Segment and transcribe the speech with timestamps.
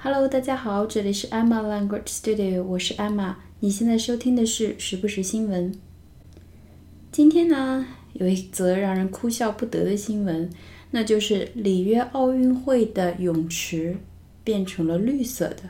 [0.00, 3.34] Hello，大家好，这里是 Emma Language Studio，我是 Emma。
[3.58, 5.74] 你现在收听的是时不时新闻。
[7.10, 10.48] 今天呢，有一则让人哭笑不得的新闻，
[10.92, 13.96] 那就是里约奥运会的泳池
[14.44, 15.64] 变成了绿色的。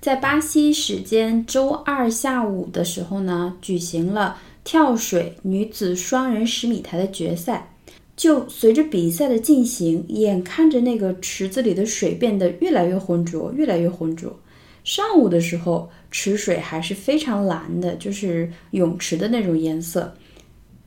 [0.00, 7.73] 在巴西时间周二下午的时候呢，举行了跳水女子双人十米台的决赛。
[8.16, 14.38] 就随着比赛的进行，眼看着那个池子里的水变得越来越浑浊，越来越浑浊。
[14.84, 20.14] 上午的时候，池水还是非常蓝的，就是泳池的那种颜色。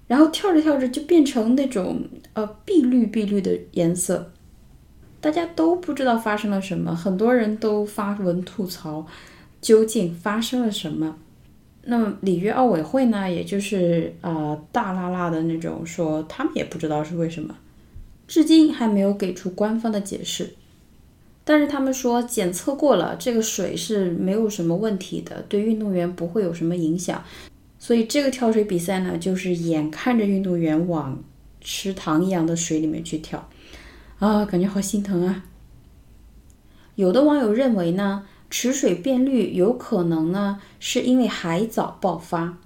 [0.08, 4.32] 然后跳着跳着就变成那种呃碧绿碧绿的颜色，
[5.20, 9.06] 大家都不知道发生了什么，很多人都发文吐槽，
[9.60, 11.18] 究竟发生了什么？
[11.90, 17.56] 那么里约奥委会呢，也就是啊大拉拉的那种说，他们也不知道是为什么，
[18.28, 20.54] 至今还没有给出官方的解释。
[21.46, 27.24] 但是他们说检测过了，这个水是没有什么问题的，对运动员不会有什么影响。
[27.80, 31.24] 所以这个跳水比赛呢，就是眼看着运动员往
[31.62, 33.48] 池塘一样的水里面去跳，
[34.20, 35.46] 啊，感觉好心疼啊。
[36.96, 38.26] 有的网友认为呢。
[38.50, 42.58] 池水变绿有可能呢，是因为海藻爆发。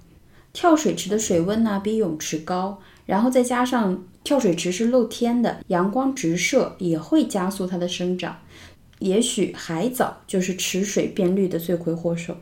[0.52, 8.36] 跳水池的水温呢比泳池高，然后再加上跳水池是露天的，阳光直射也会加速它的生长。
[8.98, 12.36] 也许海藻就是池水变绿的罪魁祸首。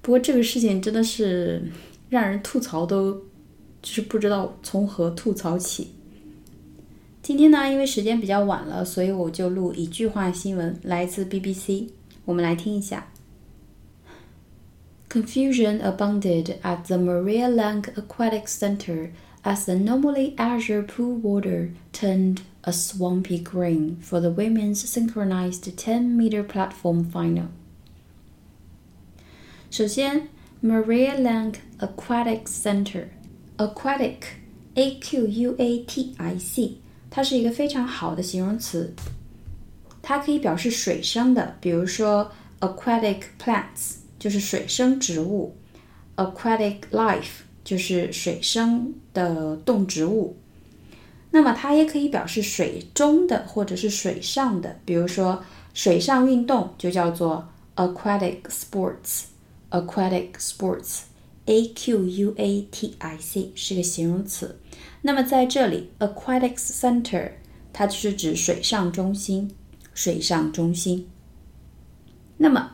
[0.00, 1.70] 不过这个事情真的是
[2.08, 3.12] 让人吐槽都
[3.82, 5.92] 就是不知道从何吐槽起。
[7.20, 11.88] 今天呢，因为时间比较晚了，所以我就录一句话新闻，来自 BBC。
[12.25, 13.07] 我们来听一下。
[15.09, 19.09] Confusion abounded at the Maria Lang Aquatic Center
[19.43, 26.15] as the normally azure pool water turned a swampy green for the women's synchronized 10
[26.15, 27.47] meter platform final.
[29.71, 30.27] 首先，
[30.61, 33.07] Maria Lang Aquatic Center
[33.57, 34.17] Aquatic
[34.75, 36.77] A Q U A T I C，
[37.09, 38.93] 它是一个非常好的形容词。
[40.06, 45.56] 它可以表示水生的，比如说 aquatic plants 就是水生植物
[46.16, 50.36] ，aquatic life 就是水生的动植物。
[51.30, 55.42] 那么它也可以表示水中的或者是水上的，比如说
[55.72, 64.60] 水上运动就叫做 aquatic sports，aquatic sports，a q u a t i c 是个形容词。
[65.00, 67.30] 那么在这里，aquatic center
[67.72, 69.50] 它就是指水上中心。
[69.94, 71.08] 水上中心。
[72.36, 72.72] 那么，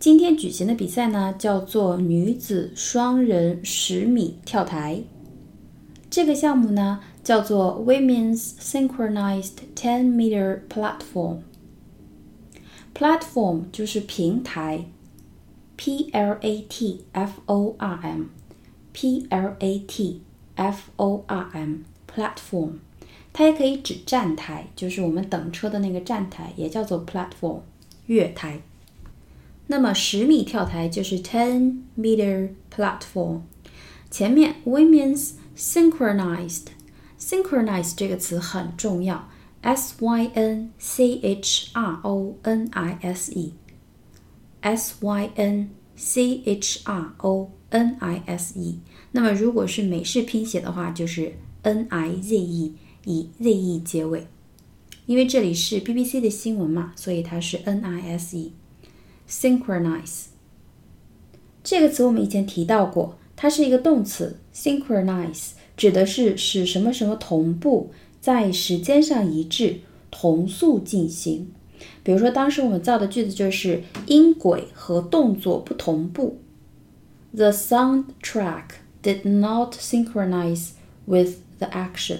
[0.00, 5.04] 今天举行的比赛呢，叫做女子双人十米跳台。
[6.10, 11.38] 这个项目呢，叫做 Women's Synchronized Ten Meter Platform。
[12.94, 14.86] Platform 就是平台
[15.76, 20.22] ，P L A T F O R M，P L A T
[20.54, 22.74] F O R M，Platform。
[23.32, 27.62] 它也可以指站台，就是我们等车的那个站台，也叫做 platform
[28.06, 28.60] 月台。
[29.66, 33.40] 那么十米跳台就是 ten meter platform。
[34.10, 39.28] 前面 women's synchronized，synchronized 这个词很重要
[39.62, 47.14] ，s y n c h r o n i s e，s y n c h r
[47.18, 48.78] o n i s e。
[49.12, 52.74] 那么如果是美式拼写的话，就是 n i z e。
[53.04, 54.26] 以 ze 结尾，
[55.06, 58.50] 因为这里是 BBC 的新闻嘛，所以它是 nise。
[59.28, 60.24] synchronize
[61.62, 64.38] 这个词我们以前提到过，它是一个动词。
[64.54, 71.50] synchronize 指的是使什么什么同步，在时间上一致，同速进行。
[72.02, 76.38] 比如说，当时我们造的句子就是音轨和动作不同步。
[77.34, 78.66] The soundtrack
[79.02, 80.68] did not synchronize
[81.06, 82.18] with the action.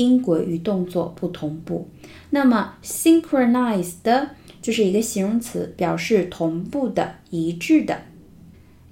[0.00, 1.86] 音轨与动作不同步，
[2.30, 4.28] 那么 synchronized
[4.62, 8.00] 就是一个形容词，表示同步的、一致的。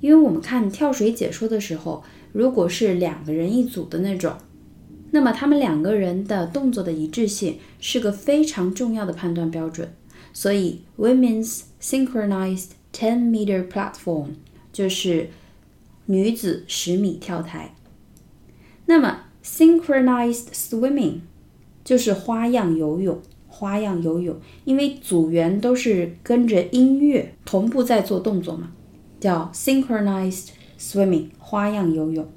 [0.00, 4.34] 因为我们看跳水解说的时候，如果是两个人一组的那种，
[5.10, 9.90] 那么他们两个人的动作的一致性是个非常重要的判断标准。
[10.34, 14.28] 所以 women's synchronized ten meter platform
[14.70, 15.30] 就是
[16.04, 17.74] 女子十米跳台。
[18.84, 21.20] 那么 Synchronized swimming
[21.84, 28.72] 就是花样游泳，花样游泳，因为组员都是跟着音乐同步在做动作嘛，
[29.18, 30.48] 叫 synchronized
[30.78, 32.28] swimming，花样游泳。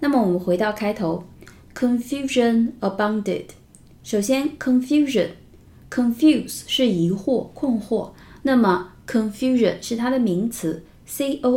[0.00, 1.24] 那么我们回到开头
[1.74, 3.44] ，confusion abounded。
[4.02, 5.28] 首先，confusion
[5.90, 8.10] confuse 是疑惑、困惑，
[8.42, 11.52] 那么 confusion 是它的名词，C-O-N-F-U-S-I-O-N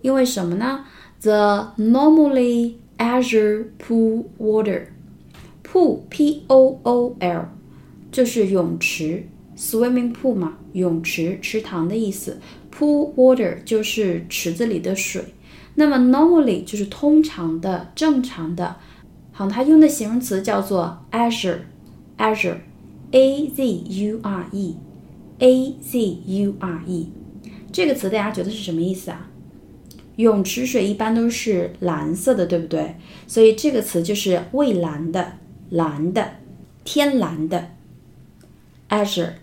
[0.00, 0.84] 因为什么呢？
[1.20, 7.48] The normally azure pool water，pool p o o l
[8.12, 9.26] 就是泳池。
[9.56, 12.38] Swimming pool 嘛，泳池、池塘的意思。
[12.70, 15.24] Pool water 就是池子里的水。
[15.75, 18.75] 那么 normally 就是通常的、正常的。
[19.31, 27.09] 好，它用的形容词叫做 azure，azure，a z u r e，a z u r e。
[27.71, 29.27] 这个词大家觉得是什么意思啊？
[30.17, 32.97] 泳池水一般都是蓝色的，对不对？
[33.25, 35.37] 所以这个词就是蔚蓝的、
[35.69, 36.33] 蓝的、
[36.83, 37.69] 天蓝的
[38.89, 39.35] ，azure。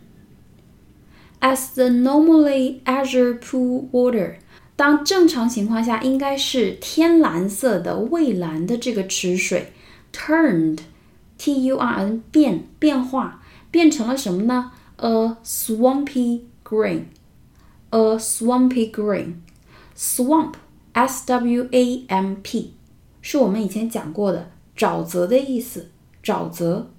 [1.40, 4.34] As the normally azure pool water，
[4.77, 9.71] 当正常情况下应该是天蓝色的、蔚蓝的这个池水，
[10.11, 14.71] turned，t u r n 变变化变成了什么呢？
[14.97, 22.73] A swampy green，a swampy green，swamp，s w a m p，
[23.21, 25.91] 是我们以前讲过的沼泽的意思，
[26.23, 26.89] 沼泽，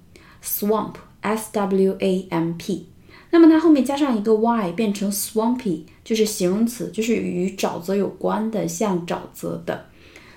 [0.43, 2.87] swamp，s w a m p。
[3.30, 9.86] 那么它后面加上一个 y，变成 swampy，就是形容词，就是与沼泽有关的，像沼泽的。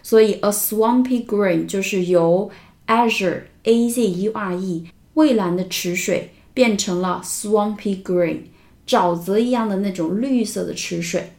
[0.01, 2.51] 所以 a swampy green 就是由
[2.87, 8.41] azure a z u r e 蔚蓝的池水变成了 swampy green，
[8.85, 11.31] 沼泽一样的那种绿色的池水。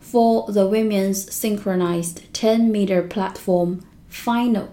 [0.00, 3.78] For the women's synchronized 10-meter platform
[4.12, 4.64] final，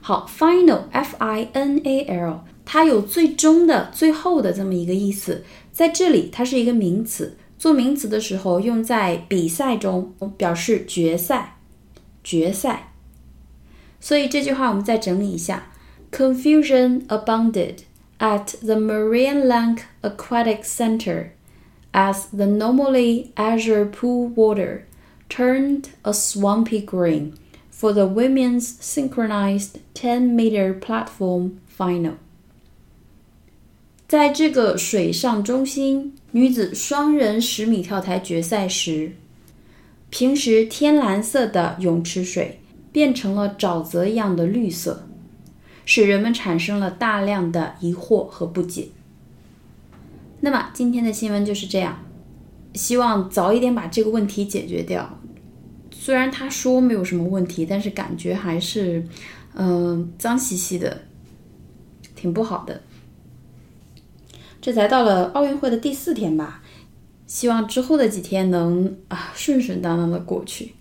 [0.00, 2.40] 好，final f i n a l。
[2.71, 11.57] 它有最终的、最后的这么一个意思，在这里它是一个名词，做名词的时候用在比赛中，表示决赛、
[12.23, 12.93] 决赛。
[13.99, 15.71] 所以这句话我们再整理一下：
[16.11, 17.79] Confusion abounded
[18.19, 21.31] at the Marian Lang Aquatic Center
[21.91, 24.83] as the normally azure pool water
[25.29, 27.33] turned a swampy green
[27.71, 32.13] for the women's synchronized 10-meter platform final.
[34.12, 39.12] 在这个水上中心女子双人十米跳台决赛时，
[40.10, 42.60] 平时天蓝色的泳池水
[42.92, 45.08] 变成了沼泽一样的绿色，
[45.86, 48.88] 使人们产生了大量的疑惑和不解。
[50.40, 52.04] 那么今天的新闻就是这样，
[52.74, 55.18] 希望早一点把这个问题解决掉。
[55.90, 59.06] 虽然他说没有什么问题，但是感觉还是，
[59.54, 61.00] 嗯，脏兮兮的，
[62.14, 62.82] 挺不好的。
[64.62, 66.62] 这才到了奥运会的第四天吧，
[67.26, 70.74] 希望之后的几天能啊顺顺当当的过去。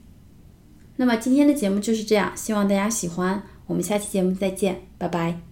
[0.97, 5.50] 那么今天的节目就是这样，希望大家喜欢，我们下期节目再见，拜拜。